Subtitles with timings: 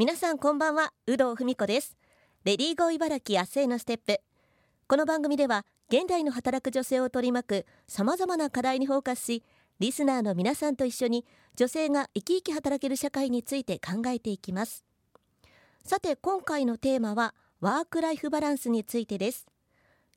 [0.00, 1.96] 皆さんこんばんは有働文子です。
[2.44, 4.20] レディーゴー茨城明日へのステップ。
[4.86, 9.42] この番組では現代の働く女性を取り巻くさまざまな課題にフォーカスし
[9.80, 11.26] リスナーの皆さんと一緒に
[11.56, 14.84] 女性が生き生き働ける社会について考えていきます。
[15.84, 19.48] さて今回のテーマはワークライフバランスについてです。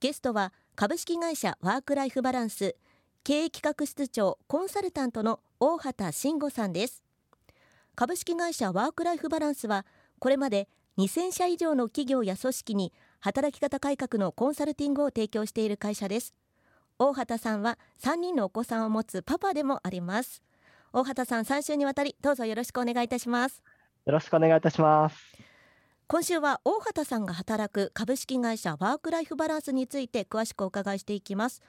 [0.00, 2.76] ゲストは株式会社ワークライフバランス
[3.24, 7.05] 経営企画室長コンサルタントの大畑慎吾さんです。
[7.96, 9.86] 株式会社ワークライフバランスは
[10.18, 10.68] これまで
[10.98, 16.34] 2000社以上の企業や組織に働き方改革のコンサルティングを提供している会社です。
[16.98, 20.42] 大畑さんは3人のお子さんを持つパパでもあります。
[20.92, 23.62] 大畑さん3週にわたりどうぞよろしくお願いいたします。
[24.04, 25.16] よろしくお願いいたします。
[26.06, 31.62] 今週は大畑さんが働く株式会社ワークライフバランスについて詳しくお伺いしていきます。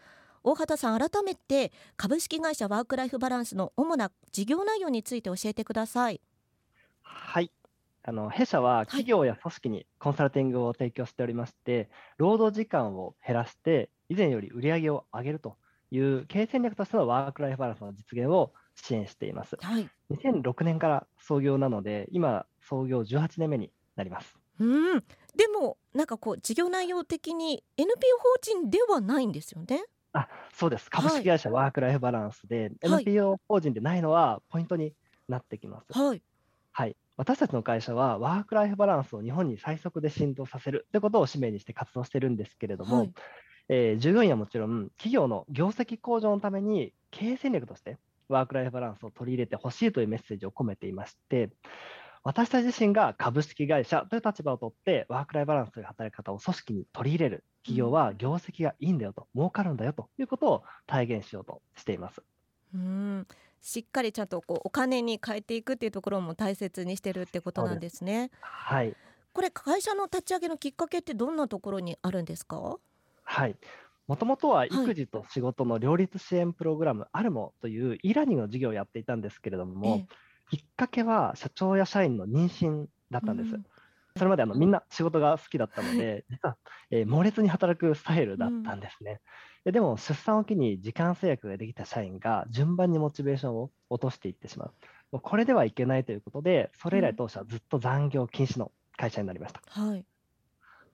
[0.47, 6.21] 大畑さん改めて株式会社ワークライフバランスの主な事業内容について教えてくださいはい
[8.09, 11.87] あの弊社は企業や組織にコンサルティングを提供しておりまして、はい、
[12.19, 15.57] 労働時間を減らして以前より売り上げを上げると
[15.91, 25.03] いう経営戦略としてのワークライフバランスの実現を支援しています、はい、2006年から創業なので今創業18年目になりますうん
[25.35, 29.83] でもなんかこう事業内容的に NPO 法人ではないんですよね？
[30.13, 30.89] あそうです。
[30.89, 34.93] 株式会社ワークライフバランスで、はい、NPO 法人でないのはポイントに
[35.27, 35.85] なってきます。
[35.91, 36.23] はい。
[36.71, 36.95] はい。
[37.17, 43.13] 私たちの会社はワークライフバランスを日本に最速で浸透させるということを使命にして活動してるんですけれども、はい、
[43.69, 47.97] えー、従業員はもちろん企業の業績向上のために経営戦略として
[48.29, 51.49] ワークライフバランスを取り入れてほしいというメッセージを込めていまして、
[52.23, 62.21] 私たち自身が株式会社という立場を取って、ワークライフバランスという働き方を組織に取り入れる企業は業績がいいんだよと、儲かるんだよということを体現しようとしています。
[62.73, 63.27] うん
[63.67, 68.29] しっかりちゃんとこうお金に変えていくっていうところも大切にしてるってことなんですね。
[68.33, 68.95] すはい。
[69.33, 72.77] これ会社の立ち上げのきっかけってどんなところにあるんですか？
[73.23, 73.57] はい。
[74.07, 80.07] もともとは育児と仕事の両立支援プログラム、アルモという e ラーニングの授業をやっていたんですけれども、
[80.49, 83.53] きっかけは社長や社員の妊娠だったんです。
[83.53, 83.65] うん
[84.17, 86.57] それまであのみんな仕事が好きだったので、実は、
[86.91, 89.21] えー、猛烈に働くスタイルだったんですね。
[89.65, 94.73] ででも、出産を機に時間制約ができた社員が順番にモチベーションを落としていってしまう。
[95.11, 99.61] もうこれではいけないということで、それ以来当社はずっと残業禁止の会社になりました。
[99.67, 100.05] はい、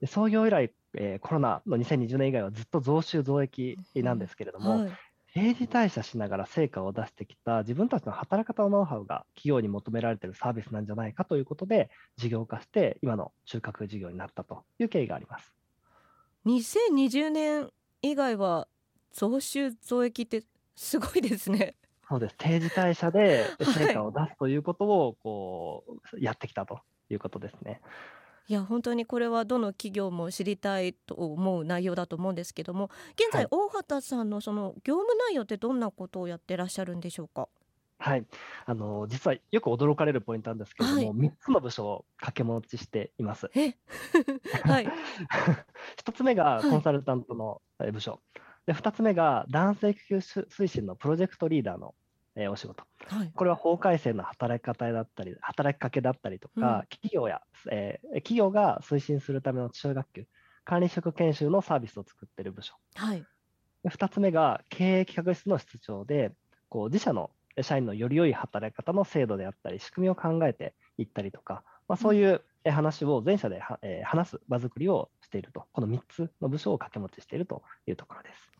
[0.00, 4.92] で創業以来、えー、コロナの2020年以外はずっと増収増益なんですけれども、はい、
[5.34, 15.52] 定時退社しながら成果を出してきた自分たちの働き方のノウハウが企業に求められているサービスなんじゃないかということで事業化して今の中核事業になったという経緯があります。
[16.46, 17.70] 2020年
[18.02, 18.68] 以外は
[19.12, 20.44] 増収増益って
[20.76, 21.74] すごいですね。
[22.08, 22.36] そうです。
[22.38, 26.80] 定時退社で 成果を出すということをこうやってきたと
[27.10, 27.80] いうことですね。
[27.82, 37.48] いや本当にこれはどの企業も知りたいと思う内容だと思うんですけども現在、大畑さんのその業務内容ってどんなことをやってらっしゃるんでしょうか？
[37.98, 38.26] はい、
[38.66, 43.46] あの実はよく驚かれるポイントなんですけれども、はい、3つの部署を掛け持ちしています。
[44.64, 44.86] はい、
[46.04, 47.62] 1つ目がコンサルタントの
[47.92, 48.20] 部署、はい、
[48.66, 51.94] で2つ目が男性育休推進のプロジェクトリーダーの
[52.36, 60.26] えー、お仕事、はい、これは法改正の働き方だったり、働きかけだったりとか、うん、企業や、えー、企業が推進するための中学級、
[60.64, 62.74] 管理職研修のサービスを作っている部署。
[62.96, 63.24] はい、
[63.86, 66.32] 2つ目が経営企画室の室長で、
[66.68, 67.30] こう自社の
[67.62, 78.50] 社員のより良い働き方の制度であったり、仕組みを考えていったりとか、まあ、そういう話を全社では、えー、話す場作りをしていると、この3つの部署を掛け持ちしているというところです。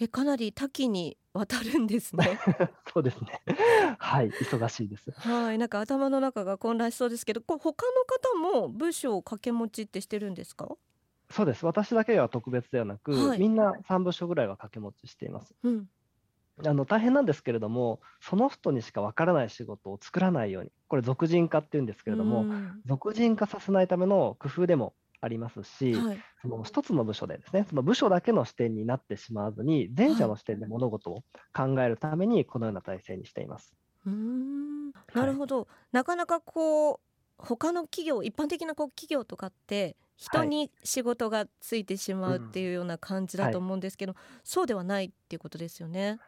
[0.00, 2.38] えかなり多岐にわたるんですね。
[2.92, 3.42] そうですね。
[3.98, 5.10] はい、忙しいです。
[5.10, 10.68] はい、なんか頭の中が混乱しそうですけど、こ他の方も部署を掛け持ちってしてるんですか？
[11.30, 11.66] そうです。
[11.66, 15.54] 私だけは特別ではなく、はい、みんな3部署ぐらいは掛け持ちしています。
[15.64, 15.88] うん。
[16.64, 22.46] あの大変なんですけれども、その人にしかわからない仕事を作らないように、これ俗人化っていうんですけれども、
[22.86, 24.94] 俗人化させないための工夫でも
[25.24, 31.22] ありますし、はい、その一つの部署でですね、その部署だけの視点になってしまわずに、全社の視点で物事を
[31.52, 33.74] 考えるために、このような体制にしています。
[34.06, 34.90] うん。
[35.14, 37.00] なるほど、はい、なかなかこう
[37.38, 46.18] 他の企業一般的なこう企業とかって人に仕事がついてしまうっていうような感じだと思うんですけど、そうではないっていうことですよね。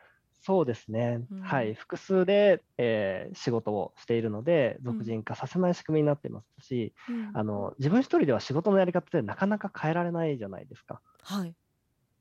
[0.41, 11.01] そうですね、うん、はい、複数で、えー、仕事をしているので、俗人化させない仕組みになっていますし、うん、あの自分一人では仕事のやり方ってなかなか変えられないじゃないですか。
[11.23, 11.55] はい、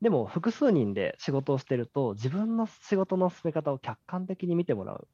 [0.02, 5.08] でも、複数人で仕事をしていると、自分の仕事の進め方を客観的に見てもらう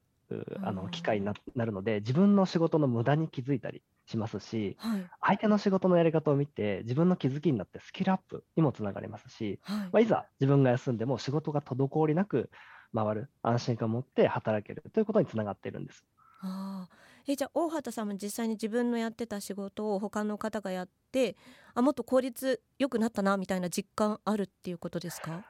[0.63, 5.09] あの機会にななるので、自分の仕事の無駄に気づいたりしますし、はい。
[5.21, 9.77] 相手の仕事のやり方を見て、自分の気づきになってスキルアップにもつながりますし、はい。
[9.77, 12.50] まあ、いざ自分が休んでも仕事が滞りなく
[12.94, 16.04] 回る、安心感を持って働けるということにつながっているんです。
[16.40, 16.96] ああ。
[17.28, 21.38] え、じゃあ、大畑さんも実際に自分のやってた仕事を他の方がやって、
[21.74, 25.46] あ、もっと効率良くなったなみたいな実感あるっていうことですか？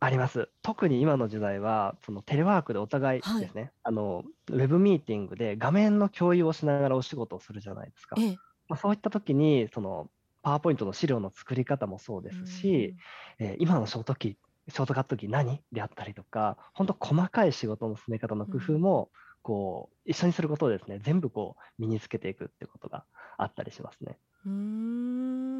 [0.00, 0.50] あります。
[0.62, 3.44] 特に今の時代は、そのテレワークでお互いはい。
[3.44, 8.16] ですね、あの、ウェブミーティングで画面の共有をしながらお仕事をするじゃないですか。
[8.16, 8.40] ええ。
[8.68, 10.10] まあ、そういった時に、その、
[10.42, 13.00] パワーポイントの資料の作り方もそうですし、ん。
[13.38, 14.36] えー今のショートキー
[14.68, 18.80] ショートカットキー何であったりとか、本当細かい仕事の進め方の工夫うん。
[18.80, 19.10] も、
[19.42, 23.06] こう、一緒にすることでですね、全部こう身につけていくってことが
[23.38, 24.20] あったりしますね。
[24.44, 24.50] うー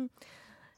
[0.04, 0.10] ん。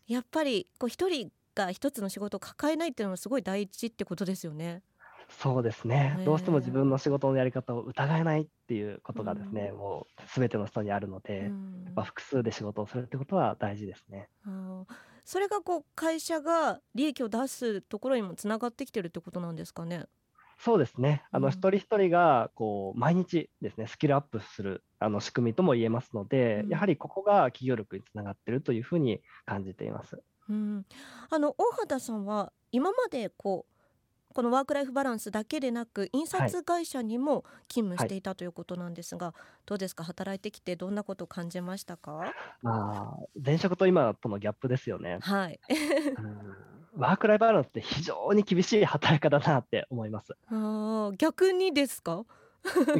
[0.06, 4.82] やっぱりこう一人が一つの仕事を抱えないっていうのはすごい大事ってことですよね。
[5.28, 6.18] そうですね。
[6.18, 6.90] へどうしても自分え。
[6.90, 9.72] の仕事のやり方を疑えないっていうこうとがですね、ん。
[9.72, 11.54] もう全ての人にあるのうで、
[11.84, 12.04] やっぱん。
[12.04, 14.28] 複数で仕事をするってことは大事ですね。
[14.44, 15.11] ああ。
[15.24, 20.06] それがこう会社が利益を出すところにもつながってきてるってことなんですかね？
[20.58, 21.24] そうですね。
[21.32, 21.50] あの、うん。
[21.50, 26.86] 一人一人がこう毎日ですね、スキルアップするあの仕組みとも言えますので、やはうん。
[26.86, 30.22] りここが企業力につながっているというふうに感じています。
[30.48, 30.86] うん。
[31.30, 33.71] あの大畑さんは今までこう、
[34.32, 36.50] このワークライフバランスだけでなく、印はい。
[36.50, 38.08] 刷会社にも勤務しはい。
[38.08, 39.34] ていたということなんですが、
[39.66, 40.04] どうですか？
[40.04, 42.32] 働いてきてどんなことを感じましたか？
[42.62, 45.18] まあ、前職と今とのギャップですよね。
[45.20, 45.60] はい。
[46.94, 50.34] ワークライフバランスって非常に厳しい働き方だなって思います。
[50.48, 52.24] ああ、逆にですか？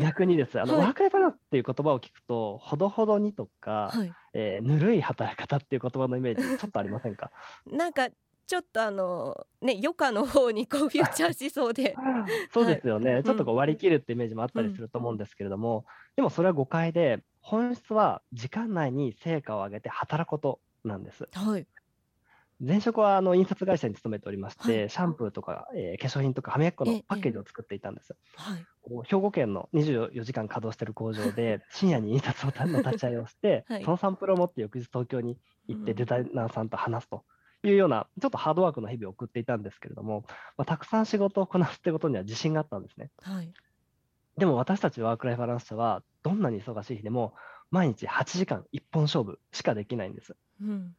[0.01, 0.61] 逆にです。
[0.61, 0.87] あの、はい。
[0.87, 4.13] ワークライフバランスっていう言葉を聞くと、ほどほどにとか、はい。
[4.35, 7.31] えーぬるい働き方っていう言葉のイメージちょっとありませんか？
[7.67, 8.09] なんか
[8.47, 11.99] ちょっとあの、ね、余暇の方にこうフューチャーしそうで。
[12.53, 12.77] そうはい。
[12.77, 13.23] ですよね。
[13.25, 13.47] ちょっとうん。
[13.47, 14.83] こう割り切るってイメージもあったりすうん。
[14.83, 15.85] ると思うんですけれども、
[16.17, 21.29] でもそれは誤解で、本質は時間内に成果を上げて働くことなんです。
[21.33, 21.67] はい。
[22.61, 24.73] 前職はあの印刷会社に勤めておりましはい。
[24.77, 27.03] て、シャンプーとか、えー化粧品とか歯磨き粉えの。
[27.09, 28.17] パッケージを作っていたんです。
[28.35, 28.69] はい。
[29.05, 33.83] 兵庫県の24時間稼働している工場で、深夜に印刷の立ち会いをして、 はい。
[33.85, 35.39] そのサンプルを持って翌日東京に
[35.69, 36.07] 行ってデうん。
[36.07, 37.25] ザイナーさんと話すと
[37.69, 40.25] いうような、ちょっとハードワークの日々を送っていたんですけれども、
[40.57, 43.11] まあ、たくさん仕事をこなすってことには自信があったんですね。
[43.23, 43.53] はい。
[44.37, 47.35] でも私たちワークライフバランス社は、どんなに忙しい日でも、
[47.71, 50.37] 毎日8時間一本勝負しかできないんです。
[50.61, 50.97] うん。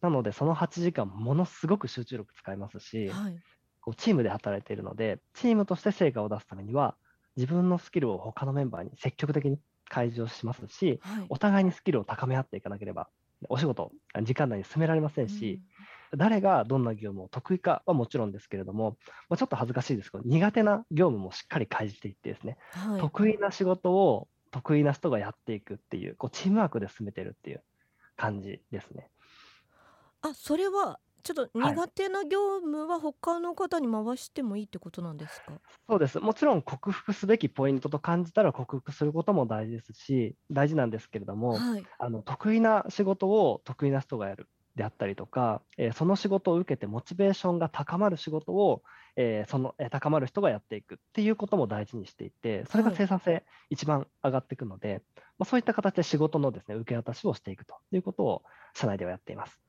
[0.00, 3.42] なので、その8時間ものすごく集中力使いますし、はい。
[3.80, 6.96] こうチームで働いているので、チームとして成果を出すためには、
[7.36, 9.58] 自分のスキルを他のメンバーに積極的に
[9.88, 11.26] 開示をしますし、はい。
[11.28, 13.08] お互いにスキルを高め合っていかなければ、
[13.48, 15.66] お仕事、時間内に進められませうんし、ん。
[16.16, 18.98] 誰がどんな業務を得意かはもちろんですけれども、
[19.28, 23.12] まあ、ちょっと恥ずかしいですけど、苦手な業務もしっかり開示していってですね、はい。
[23.12, 27.64] 得意な仕事を得意な人がやっていくっていう、こうチームワークで進めてるっていう
[28.16, 29.10] 感じですね。
[30.20, 31.82] あ、それはちょっとはい。
[31.82, 35.60] 苦手な業務は他の方に回してもいいってことなんですか？
[35.88, 36.18] そうです。
[36.20, 41.88] もちろん克服すべきポイントと感じたら克服することも大事ですし、大事なんですけれども、はい。
[41.98, 48.82] あの、得意な仕事を得意な人がやるであったりとか、えーその仕事を受けてモチベーションが高まる仕事を、
[49.16, 53.02] えーその、えー高まる人がやっていくっていうことも大事にしていて、それがはい。
[53.02, 55.02] 生産性一番上がっていくので、
[55.38, 58.42] まあ、そういった形で仕事のですね、受け渡しをしていくということを
[58.74, 59.60] 社内ではやっています。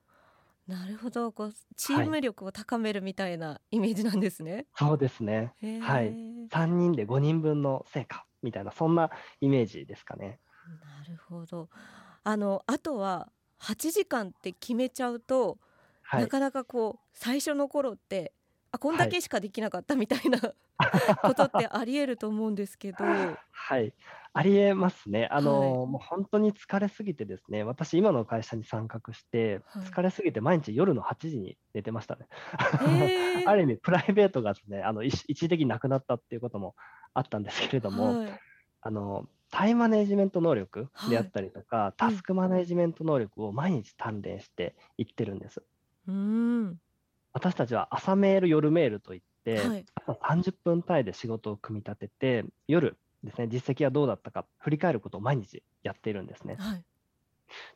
[0.66, 2.04] なるほど、こうチはい。
[2.04, 4.68] ーム力を高めるみたいなイメージなんですね。
[4.74, 5.54] そうですね。
[5.56, 6.18] へはい。
[6.46, 6.50] え。
[6.50, 10.40] 3人で5人分の成果みたいな、そんなイメージですかね。
[10.82, 11.70] なるほど。
[12.24, 15.58] あの、あとは8時間って決めちゃうと、
[16.02, 16.22] はい。
[16.22, 18.32] なかなかこう最初の頃って、
[18.72, 19.08] あ、こんはい。
[19.08, 20.40] だけしかできなかったみたいな
[21.24, 23.40] ことってあり得ると思うんですけど。
[23.50, 23.94] はい。
[24.32, 25.26] ありえますね。
[25.30, 25.80] あはい。
[25.80, 29.82] の、もう本当に疲れすぎてですね、私今の会社に参画して、はい。
[29.84, 32.26] 疲れすぎて毎日夜の8時に寝てましたね。
[32.80, 33.44] へえ。
[33.46, 36.76] ある意味プライベートがですね、あの、一一時的になくなったっていうことも
[37.14, 38.40] あったんですけれども、はい。
[38.82, 41.30] あの、タイムマネジメント能力であはい。
[41.30, 42.08] ったりとか、うん。
[42.08, 45.64] タスクマネジメント能力を毎日鍛錬していってるんです。
[46.06, 46.14] うー
[46.70, 46.80] ん。
[47.32, 49.88] 私たちは朝メール、夜メールといって、はい。
[49.94, 56.58] 朝30分単位で仕事を組み立てて、夜ですね、実績はどうだったか振り返ることを毎日やっているんですね。
[56.58, 56.84] はい。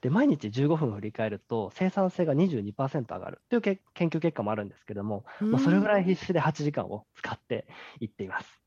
[0.03, 5.81] で、毎日15分振り返ると、生産性が22%上がるというけ研究結果もあるんですけども、うまあ、それ。
[5.81, 7.67] ぐらい必死で8時間を使って
[8.01, 8.62] いっています。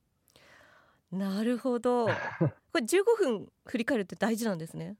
[1.15, 2.07] なるほど。
[2.71, 4.97] これ15分振り返るって大事なんですね。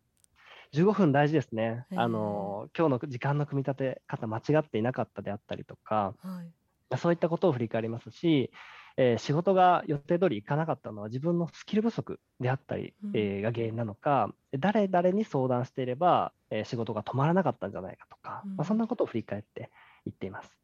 [0.74, 1.86] 15分大事ですね。
[1.96, 2.08] あ。
[2.08, 6.52] の、今日の時間の組み立て方間違っていなかったであったりとか、はい。
[6.90, 8.52] ま、そういったことを振り返りますし、
[8.98, 19.70] えー、仕事が予定通りいかなかったのは自分のスキル不足であったり、うん、えー、が原因なのか、誰々に相談していれば、えー、仕事が止まらなかったんじゃないかとか、うん、まあ、そんなことを振り返って
[20.06, 20.58] 言っています。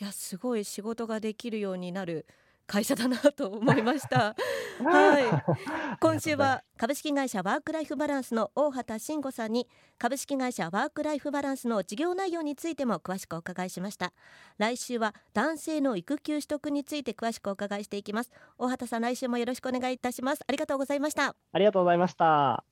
[0.00, 2.26] いやすごい仕事ができるようになる
[2.66, 4.34] 会社だなと思いました。
[4.82, 5.24] はい。
[6.00, 14.12] 今週は株式会社ワークライフバランスの大畑慎吾さんに株式会社ワークライフバランスの事業内容についても詳しくお伺いしました。
[14.58, 18.30] 来週は男性の育休取得について詳しくお伺いしていきます。
[18.58, 20.42] 大畑さん来週もよろしくお願いいたします。
[20.46, 21.34] ありがとうございました。
[21.52, 22.71] ありがとうございました。